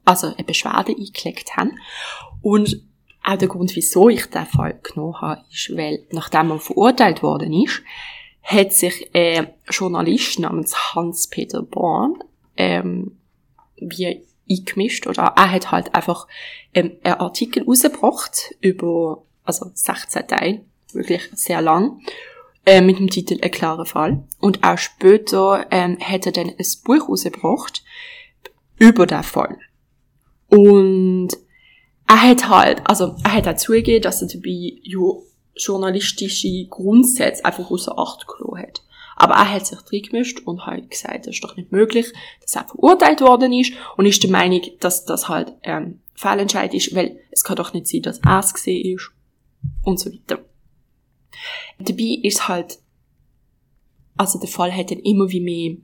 [0.04, 1.78] also eine Beschwerde eingelegt haben.
[2.40, 2.82] Und
[3.22, 7.52] auch der Grund, wieso ich den Fall genommen habe, ist, weil nachdem er verurteilt worden
[7.52, 7.82] ist,
[8.42, 12.22] hat sich ein Journalist namens Hans-Peter Born
[12.56, 13.18] ähm,
[13.76, 16.26] wie eingemischt oder er hat halt einfach
[16.74, 20.60] ähm, einen Artikel rausgebracht über also 16 Teile,
[20.92, 22.00] wirklich sehr lang,
[22.66, 24.24] äh, mit dem Titel Ein klarer Fall.
[24.38, 27.82] Und auch später ähm, hat er dann ein Buch rausgebracht
[28.76, 29.58] über den Fall.
[30.48, 31.30] Und
[32.10, 34.80] er hat halt, also er hat auch zugegeben, dass er dabei
[35.54, 38.82] journalistische Grundsätze einfach außer Acht gelassen hat.
[39.14, 42.56] Aber er hat sich drin gemischt und hat gesagt, das ist doch nicht möglich, dass
[42.56, 47.20] er verurteilt worden ist und ist der Meinung, dass das halt ähm, Fehlentscheid ist, weil
[47.30, 49.12] es kann doch nicht sein, dass er es gesehen ist
[49.84, 50.44] und so weiter.
[51.78, 52.78] Dabei ist halt,
[54.16, 55.76] also der Fall hat dann immer wie mehr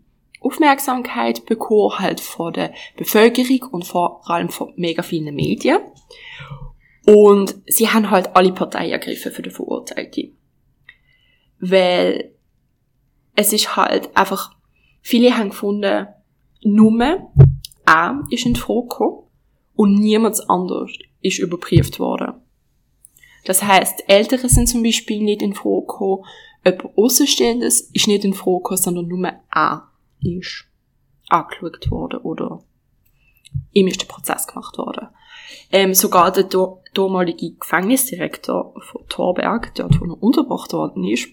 [0.46, 5.78] Aufmerksamkeit bekommen, halt von der Bevölkerung und vor allem von mega vielen Medien.
[7.06, 10.36] Und sie haben halt alle Parteien ergriffen für den Verurteilten.
[11.60, 12.32] Weil
[13.34, 14.54] es ist halt einfach,
[15.02, 16.08] viele haben gefunden,
[16.62, 17.30] nur
[17.86, 19.22] er ist in die Frage gekommen
[19.74, 22.34] und niemand anders ist überprüft worden.
[23.44, 26.24] Das heißt, Ältere sind zum Beispiel nicht in Frage gekommen,
[26.64, 29.88] jemand Außenstehendes ist nicht in Frage gekommen, sondern nur er
[30.20, 30.66] ist
[31.28, 32.62] angeschaut worden oder
[33.72, 35.08] ihm ist der Prozess gemacht worden.
[35.70, 36.48] Ähm, sogar der
[36.94, 41.28] damalige Gefängnisdirektor von Thorberg, dort wo er untergebracht worden ist,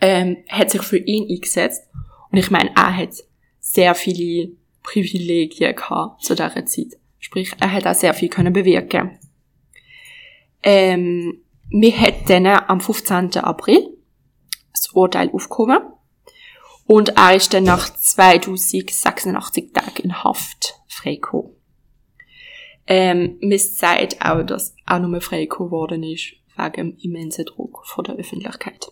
[0.00, 1.88] ähm, hat sich für ihn eingesetzt.
[2.30, 3.14] Und ich meine, er hat
[3.60, 4.52] sehr viele
[4.82, 6.98] Privilegien gehabt zu dieser Zeit.
[7.18, 9.18] Sprich, er hat auch sehr viel können bewirken.
[10.62, 13.36] Ähm, wir hat dann am 15.
[13.38, 13.96] April
[14.72, 15.82] das Urteil aufgekommen.
[16.86, 21.52] Und er ist dann nach 2086 Tagen in Haft freigekommen.
[22.86, 28.16] Ähm, man sagt auch, dass er nur freigekommen worden ist wegen immensen Druck von der
[28.16, 28.90] Öffentlichkeit.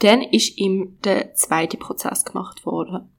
[0.00, 3.10] Dann ist ihm der zweite Prozess gemacht worden.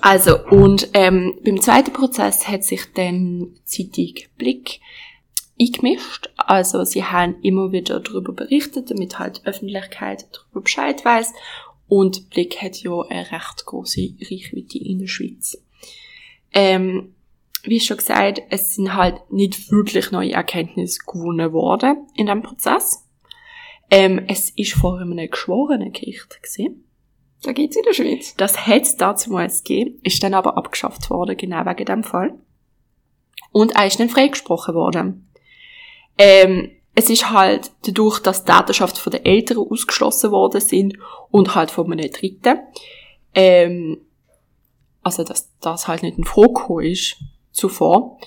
[0.00, 4.80] Also, und ähm, beim zweiten Prozess hat sich dann Zeitung Blick
[5.60, 6.30] eingemischt.
[6.36, 11.32] Also sie haben immer wieder darüber berichtet, damit halt die Öffentlichkeit darüber Bescheid weiß.
[11.94, 15.62] Und Blick hat ja eine recht große Reichweite in der Schweiz.
[16.54, 17.14] Ähm,
[17.64, 23.06] wie schon gesagt, es sind halt nicht wirklich neue Erkenntnisse gewonnen worden in dem Prozess.
[23.90, 26.82] Ähm, es ist vor einem geschworenen Gericht gesehen.
[27.42, 28.36] Da geht's in der Schweiz.
[28.36, 32.38] Das hätte es damals gegeben, ist dann aber abgeschafft worden, genau wegen dem Fall.
[33.50, 35.30] Und er ist dann freigesprochen worden.
[36.16, 40.98] Ähm, es ist halt dadurch, dass die Datenschaften von den Eltern ausgeschlossen worden sind
[41.30, 42.58] und halt von einem Dritten,
[43.34, 44.02] ähm,
[45.02, 47.16] also dass das halt nicht ein Frage ist
[47.50, 48.18] zuvor,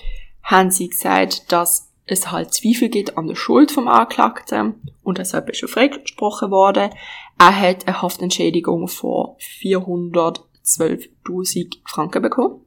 [0.42, 5.50] haben sie gesagt, dass es halt Zweifel gibt an der Schuld vom Anklagten und deshalb
[5.50, 6.90] ist er freigesprochen worden.
[7.38, 12.62] Er hat eine Haftentschädigung von 412.000 Franken bekommen.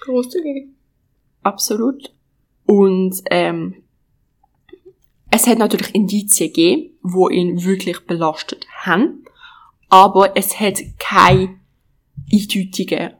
[0.00, 0.68] Großzügig.
[1.42, 2.12] Absolut.
[2.66, 3.81] Und ähm,
[5.32, 9.24] es hat natürlich Indizien gegeben, wo ihn wirklich belastet haben,
[9.88, 11.60] aber es hat kein
[12.30, 13.14] eindeutigen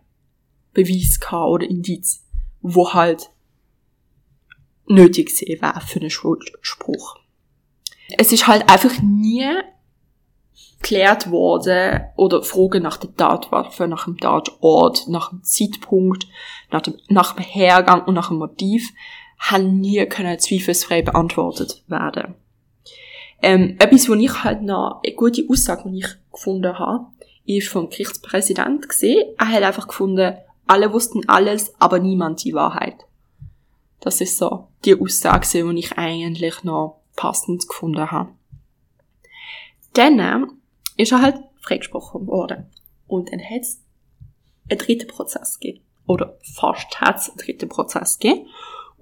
[0.74, 2.22] Beweis gehabt oder Indiz,
[2.60, 3.30] wo halt
[4.86, 7.16] nötig gewesen wäre für einen Schuldspruch.
[8.18, 9.48] Es ist halt einfach nie
[10.82, 16.26] geklärt worden oder Fragen nach der Tatwaffe, nach dem Tatort, nach dem Zeitpunkt,
[16.70, 18.92] nach dem, nach dem Hergang und nach dem Motiv
[19.50, 22.34] haben nie können zweifelsfrei beantwortet werden.
[23.42, 27.06] Ähm, etwas, wo ich halt noch eine gute Aussage, die ich gefunden habe,
[27.44, 29.34] ist vom Gerichtspräsident gesehen.
[29.36, 32.96] Er hat einfach gefunden, alle wussten alles, aber niemand die Wahrheit.
[34.00, 38.30] Das ist so die Aussage, die ich eigentlich noch passend gefunden habe.
[39.92, 42.70] Dann äh, ist er halt freigesprochen worden.
[43.06, 43.80] Und dann hat es
[44.70, 45.84] einen dritten Prozess gegeben.
[46.06, 48.46] Oder fast hat es einen dritten Prozess gegeben.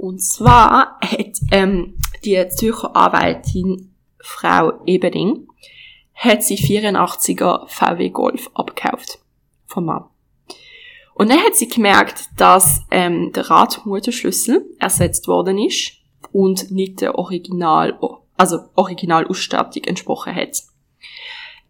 [0.00, 2.96] Und zwar hat ähm, die Zürcher
[4.18, 5.46] Frau Eberding
[6.14, 9.18] hat sie 84er VW Golf abgekauft
[9.66, 10.04] vom Mann.
[11.14, 15.92] Und dann hat sie gemerkt, dass ähm, der Radmutterschlüssel ersetzt worden ist
[16.32, 17.98] und nicht der Original,
[18.38, 20.62] also Originalausstattung entsprochen hat.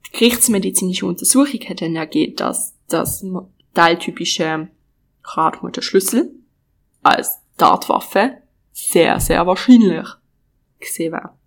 [0.07, 3.25] Die gerichtsmedizinische Untersuchung hat dann ergeben, dass das
[3.75, 4.69] teiltypische
[5.25, 6.33] Radmutterschlüssel
[7.03, 8.39] als Tatwaffe
[8.73, 10.07] sehr, sehr wahrscheinlich
[10.79, 11.39] gesehen war.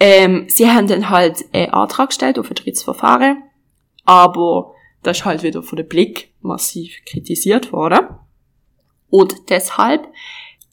[0.00, 3.42] Ähm, sie haben dann halt einen Antrag gestellt auf ein drittes Verfahren,
[4.04, 8.06] aber das ist halt wieder von der Blick massiv kritisiert worden.
[9.10, 10.08] Und deshalb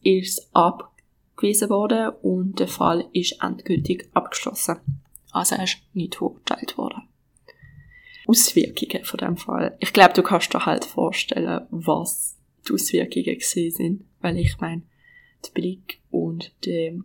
[0.04, 4.78] ist es abgewiesen worden und der Fall ist endgültig abgeschlossen.
[5.32, 7.08] Also er ist nicht verurteilt worden.
[8.28, 9.76] Auswirkungen von dem Fall.
[9.80, 14.84] Ich glaube, du kannst dir halt vorstellen, was die Auswirkungen sind, weil ich meine,
[15.46, 16.96] der Blick und der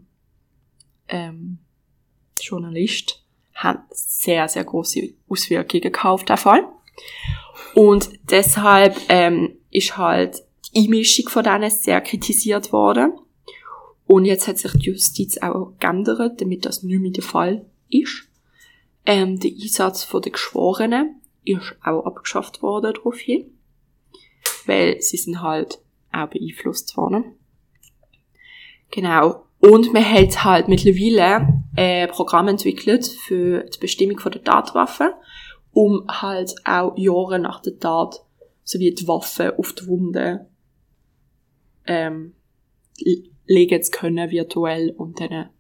[1.09, 1.59] ähm,
[2.41, 3.23] Journalist
[3.55, 6.67] haben sehr, sehr große Auswirkungen gehabt, der Fall.
[7.75, 10.43] Und deshalb ähm, ist halt
[10.75, 13.13] die Einmischung von denen sehr kritisiert worden.
[14.07, 18.29] Und jetzt hat sich die Justiz auch geändert, damit das nicht mehr der Fall ist.
[19.07, 23.53] Ähm, der Einsatz von den Geschworenen ist auch abgeschafft worden daraufhin.
[24.71, 25.81] Weil sie sind halt
[26.13, 27.25] auch beeinflusst worden.
[28.93, 29.47] Genau.
[29.59, 35.15] Und man hat halt mittlerweile ein Programm entwickelt für die Bestimmung der Tatwaffe,
[35.73, 38.25] um halt auch Jahre nach der Tat
[38.63, 40.47] sowie die Waffe auf die Wunde
[41.85, 42.35] ähm,
[43.47, 45.51] legen zu können, virtuell, und dann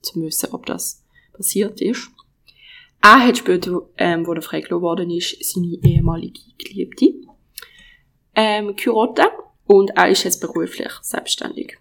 [0.00, 2.08] zu müssen, ob das passiert ist.
[3.02, 7.12] Er hat später, ähm, wo er freigelassen worden ist, seine ehemalige Geliebte
[8.34, 9.32] ähm, geheiratet
[9.66, 11.78] und er ist jetzt beruflich selbstständig.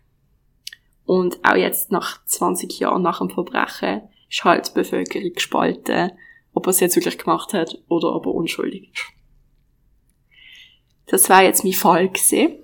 [1.06, 6.12] Und auch jetzt nach 20 Jahren nach dem Verbrechen ist halt die Bevölkerung gespalten,
[6.54, 9.04] ob er es jetzt wirklich gemacht hat oder ob er unschuldig ist.
[11.08, 12.60] Das war jetzt mein Fall gewesen.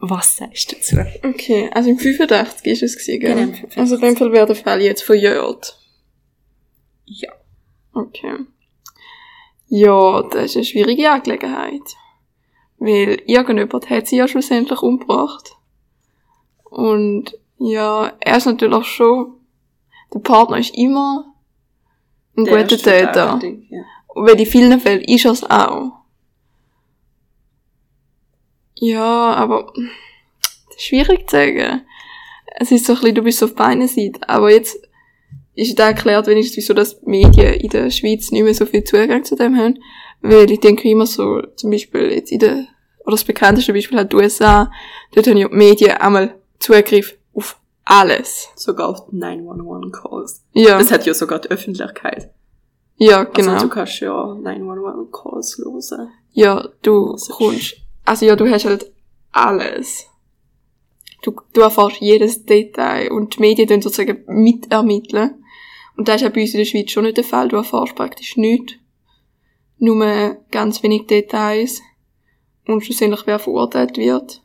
[0.00, 0.96] Was sagst du dazu?
[1.24, 3.34] Okay, also im 85 ist es gewesen, gell?
[3.34, 3.78] Genau, im 85.
[3.78, 5.76] Also in dem Fall wäre der Fall jetzt verjährt.
[7.04, 7.32] Ja.
[7.92, 8.46] Okay.
[9.66, 11.82] Ja, das ist eine schwierige Angelegenheit.
[12.78, 15.56] Weil irgendjemand hat sie ja schlussendlich umgebracht.
[16.64, 19.34] Und ja, er ist natürlich schon,
[20.14, 21.34] der Partner ist immer
[22.36, 23.40] ein Der guter Täter.
[23.42, 23.82] Ja.
[24.14, 25.92] Weil in vielen Fällen ist er es auch.
[28.76, 31.82] Ja, aber das ist schwierig zu sagen.
[32.60, 34.22] Es ist so ein bisschen, du bist so auf beiden Seiten.
[34.24, 34.80] Aber jetzt
[35.54, 38.84] ist da erklärt wenigstens, wieso das die Medien in der Schweiz nicht mehr so viel
[38.84, 39.78] Zugang zu dem haben.
[40.20, 42.66] Weil ich denke immer so, zum Beispiel jetzt in der,
[43.04, 44.70] oder das bekannteste Beispiel halt die USA,
[45.14, 48.48] dort haben ja die Medien einmal Zugriff auf alles.
[48.56, 50.44] Sogar auf die 911-Calls.
[50.52, 52.30] Ja, Das hat ja sogar die Öffentlichkeit.
[52.96, 53.52] ja, genau.
[53.52, 56.10] Also du kannst ja 911-Calls hören.
[56.32, 58.92] Ja, du kommst, also ja, du hast halt
[59.32, 60.06] alles.
[61.22, 65.42] Du, du erfährst jedes Detail und die Medien tun sozusagen mitermitteln.
[65.96, 67.48] Und das ist ja bei uns in der Schweiz schon nicht der Fall.
[67.48, 68.74] Du erfährst praktisch nichts.
[69.78, 71.80] Nur ganz wenig Details.
[72.66, 74.42] Und schlussendlich wer verurteilt wird.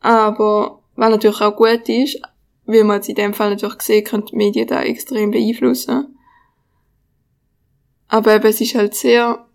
[0.00, 2.20] Aber, was natürlich auch gut ist,
[2.64, 6.16] weil man jetzt in dem Fall natürlich sehen kann, die Medien da extrem beeinflussen.
[8.08, 9.46] Aber eben, es ist halt sehr,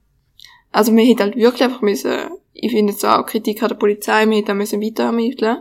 [0.72, 4.26] also man hätte halt wirklich einfach müssen, ich finde jetzt auch Kritik an der Polizei,
[4.26, 5.58] man hätte auch müssen weiter ermitteln.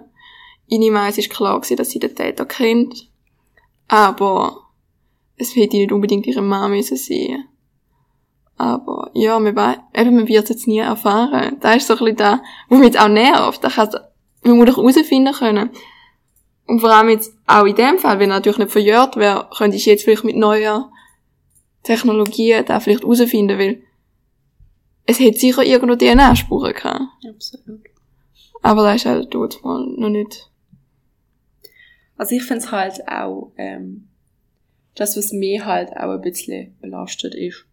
[0.67, 3.11] Ich nehme an, es ist klar gewesen, dass sie den Täter kennt.
[3.89, 4.69] Aber
[5.37, 7.49] es hätte nicht unbedingt ihre Mama müssen sein.
[8.57, 11.57] Aber ja, man weiß, eben, man wird es jetzt nie erfahren.
[11.61, 13.65] Da ist so ein bisschen da, wo mich jetzt auch nervt.
[13.65, 13.97] Da kann's,
[14.43, 15.71] man muss doch herausfinden können.
[16.67, 19.77] Und vor allem jetzt auch in dem Fall, wenn er natürlich nicht verjährt wäre, könnte
[19.77, 20.91] ich jetzt vielleicht mit neuer
[21.83, 23.83] Technologie da vielleicht herausfinden, weil
[25.07, 27.03] es hätte sicher irgendwo DNA-Spuren gehabt.
[27.29, 27.81] Absolut.
[28.63, 30.51] Aber da ist halt dort mal noch nicht.
[32.17, 34.09] Also ich finde es halt auch, ähm,
[34.95, 37.67] das, was mir halt auch ein bisschen belastet ist,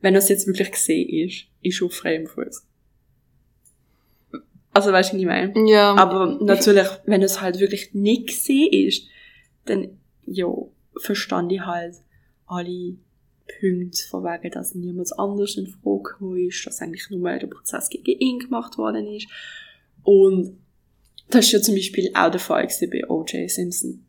[0.00, 2.64] wenn das jetzt wirklich gesehen ist, ist auf freiem Fuß.
[4.72, 5.52] Also weißt du, was ich meine?
[5.68, 9.08] Ja, Aber natürlich, wenn es halt wirklich nicht gesehen ist,
[9.64, 10.46] dann, ja,
[11.00, 11.96] verstand ich halt
[12.46, 12.96] alle
[13.60, 17.88] Punkte von wegen, dass niemand anders in Frage gekommen ist, dass eigentlich nur der Prozess
[17.88, 19.26] gegen ihn gemacht worden ist.
[20.04, 20.58] Und
[21.30, 23.50] das ist ja zum Beispiel auch der Fall bei O.J.
[23.50, 24.04] Simpson.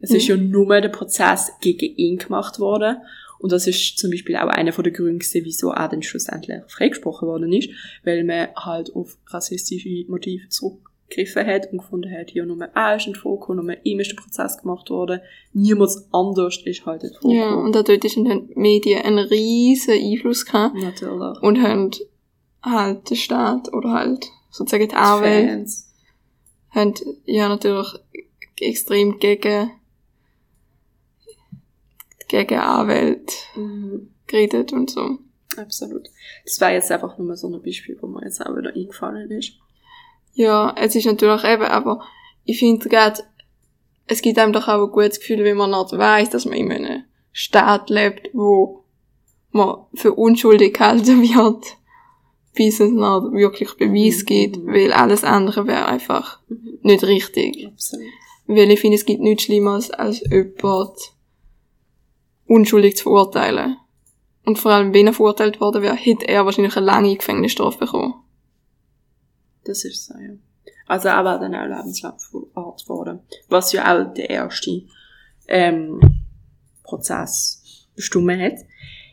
[0.00, 2.98] Es ist ja nur der Prozess gegen ihn gemacht worden.
[3.40, 7.26] Und das ist zum Beispiel auch einer von der Gründe, wieso er dann schlussendlich freigesprochen
[7.26, 7.70] worden ist,
[8.04, 13.16] weil man halt auf rassistische Motive zurückgegriffen hat und gefunden hat, ja, nur er ist
[13.16, 15.20] Frage, nur ihm ist der Prozess gemacht worden,
[15.54, 17.34] niemand anders ist halt Frage.
[17.34, 21.42] ja, und da dort ist in den Medien einen riesen Einfluss gehabt Natürlich.
[21.42, 21.90] und haben
[22.62, 25.70] halt den Staat oder halt sozusagen die Anwälte
[26.70, 27.88] haben ja natürlich
[28.60, 29.70] extrem gegen,
[32.30, 34.10] gegen Anwälte Mhm.
[34.26, 35.18] geredet und so.
[35.56, 36.08] Absolut.
[36.44, 39.30] Das war jetzt einfach nur mal so ein Beispiel, wo mir jetzt auch wieder eingefallen
[39.32, 39.52] ist.
[40.34, 42.02] Ja, es ist natürlich eben, aber
[42.44, 43.22] ich finde gerade,
[44.06, 46.70] es gibt einem doch auch ein gutes Gefühl, wenn man nicht weiss, dass man in
[46.72, 48.84] einem Staat lebt, wo
[49.50, 51.76] man für unschuldig gehalten wird,
[52.54, 54.26] bis es nicht wirklich Beweis Mhm.
[54.26, 56.78] gibt, weil alles andere wäre einfach Mhm.
[56.82, 57.66] nicht richtig.
[57.66, 58.06] Absolut.
[58.46, 60.96] Weil ich finde, es gibt nichts Schlimmeres, als jemand
[62.50, 63.76] unschuldig zu verurteilen.
[64.44, 68.14] Und vor allem, wenn er verurteilt worden wäre, hätte er wahrscheinlich eine lange Gefängnisstrafe bekommen.
[69.64, 70.32] Das ist so, ja.
[70.86, 73.20] Also er war dann auch lebenslang verurteilt worden.
[73.48, 74.82] Was ja auch der erste
[75.46, 76.00] ähm,
[76.82, 78.58] Prozess bestimmt hat.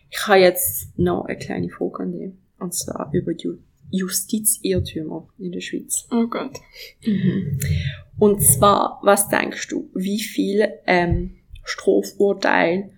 [0.09, 2.33] Ich habe jetzt noch eine kleine Frage an dich.
[2.57, 3.57] Und zwar über Ju
[3.89, 6.07] Justizirrtümer in der Schweiz.
[6.11, 6.59] Oh Gott.
[8.17, 12.96] Und zwar, was denkst du, wie viele ähm, Strafurteile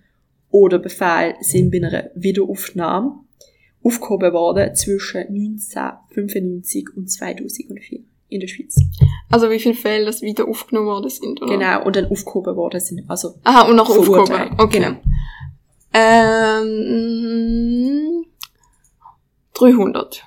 [0.50, 3.20] oder Befehle sind bei einer Wiederaufnahme
[3.82, 8.76] aufgehoben worden zwischen 1995 und 2004 in der Schweiz?
[9.30, 11.52] Also wie viele Fälle das wieder aufgenommen worden sind, oder?
[11.56, 13.04] Genau, und dann aufgehoben worden sind.
[13.08, 14.60] Also, Aha, und Verurteilt, aufgehoben.
[14.60, 14.78] Okay.
[14.78, 14.96] genau.
[15.92, 17.00] Ähm,
[19.54, 20.24] 300.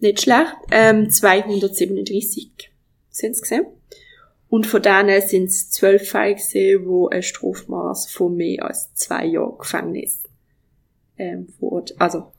[0.00, 2.70] nicht schlecht, ähm, 237
[3.10, 3.66] sind es gesehen.
[4.50, 9.24] Und von denen sind es zwölf Fälle gesehen, wo ein Strafmaß von mehr als zwei
[9.24, 10.24] Jahren Gefängnis
[11.16, 12.32] ähm, verurt also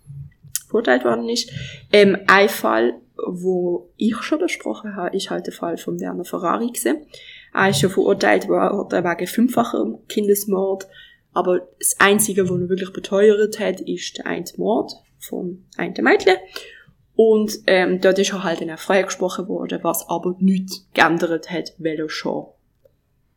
[0.67, 1.49] verurteilt worden ist.
[1.91, 6.67] Ähm, ein Fall, wo ich schon besprochen habe, ist halt der Fall von Werner Ferrari
[6.67, 7.05] gewesen.
[7.53, 10.87] Er ist ja verurteilt worden wegen fünffachem Kindesmord,
[11.33, 16.35] aber das Einzige, was er wirklich beteuert hat, ist der eine Mord vom einen Mädchen.
[17.15, 21.73] Und ähm, dort ist er halt dann auch freigesprochen worden, was aber nichts geändert hat,
[21.77, 22.47] weil er schon,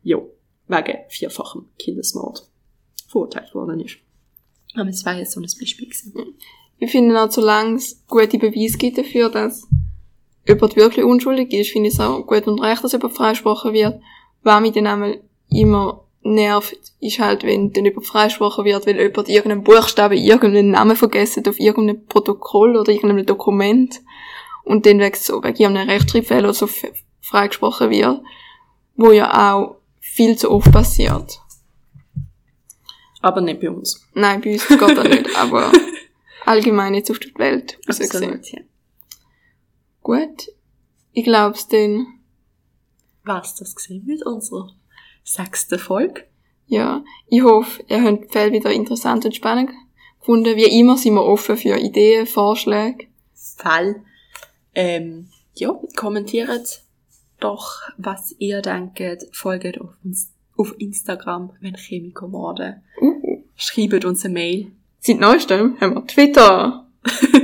[0.03, 0.17] ja,
[0.67, 2.47] wegen vierfachem Kindesmord
[3.07, 3.97] verurteilt worden ist.
[4.75, 6.13] Aber es war jetzt so ein Beispiel gewesen.
[6.77, 9.67] Ich finde auch, solange es gute Beweise gibt dafür, dass
[10.47, 14.01] jemand wirklich unschuldig ist, finde ich es auch gut und recht, dass jemand freigesprochen wird.
[14.43, 19.29] Was mich dann einmal immer nervt, ist halt, wenn dann jemand freigesprochen wird, weil jemand
[19.29, 24.01] irgendeinen Buchstaben, irgendeinen Namen vergessen auf irgendeinem Protokoll oder irgendeinem Dokument
[24.63, 26.67] und dann wegen so, wegen irgendeinem Rechtschreibfehler oder so
[27.21, 28.21] freigesprochen wird,
[28.95, 31.39] wo ja auch viel zu oft passiert.
[33.21, 34.03] Aber nicht bei uns.
[34.13, 35.71] Nein, bei uns geht das nicht, aber
[36.45, 37.77] allgemein jetzt auf der Welt.
[37.85, 38.33] gesehen.
[38.33, 38.59] Absolut, ja.
[40.01, 40.47] Gut.
[41.13, 42.07] Ich glaub's denn.
[43.23, 44.69] Was das gesehen mit unserer
[45.25, 46.23] sechsten Folge?
[46.67, 47.03] Ja.
[47.27, 49.71] Ich hoffe, ihr habt die Fälle wieder interessant und spannend
[50.19, 50.55] gefunden.
[50.55, 53.07] Wie immer sind wir offen für Ideen, Vorschläge.
[53.57, 54.01] Fall.
[54.73, 56.83] Ähm, ja, kommentiert
[57.39, 59.01] doch, was ihr denkt.
[59.33, 62.81] Folgt auf uns auf Instagram, wenn Chemiker morden.
[63.01, 63.43] Uh.
[63.55, 64.71] Schreibt uns eine Mail.
[64.99, 66.87] Seit neuestem haben wir Twitter.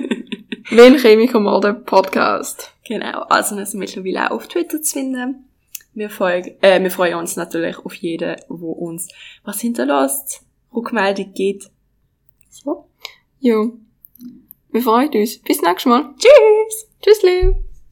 [0.72, 2.72] Wenn Chemiker morden Podcast.
[2.88, 5.51] Genau, also wir sind mittlerweile auch auf Twitter zu finden.
[5.94, 9.10] Wir, folgen, äh, wir freuen uns natürlich auf jeden, wo uns
[9.44, 11.70] was hinterlässt, Rückmeldung gibt.
[12.50, 12.86] So.
[13.39, 13.74] Jo.
[14.70, 15.39] Wir freuen uns.
[15.39, 16.14] Bis nächstes Mal.
[16.18, 16.88] Tschüss!
[17.02, 17.71] Tschüss, Leo.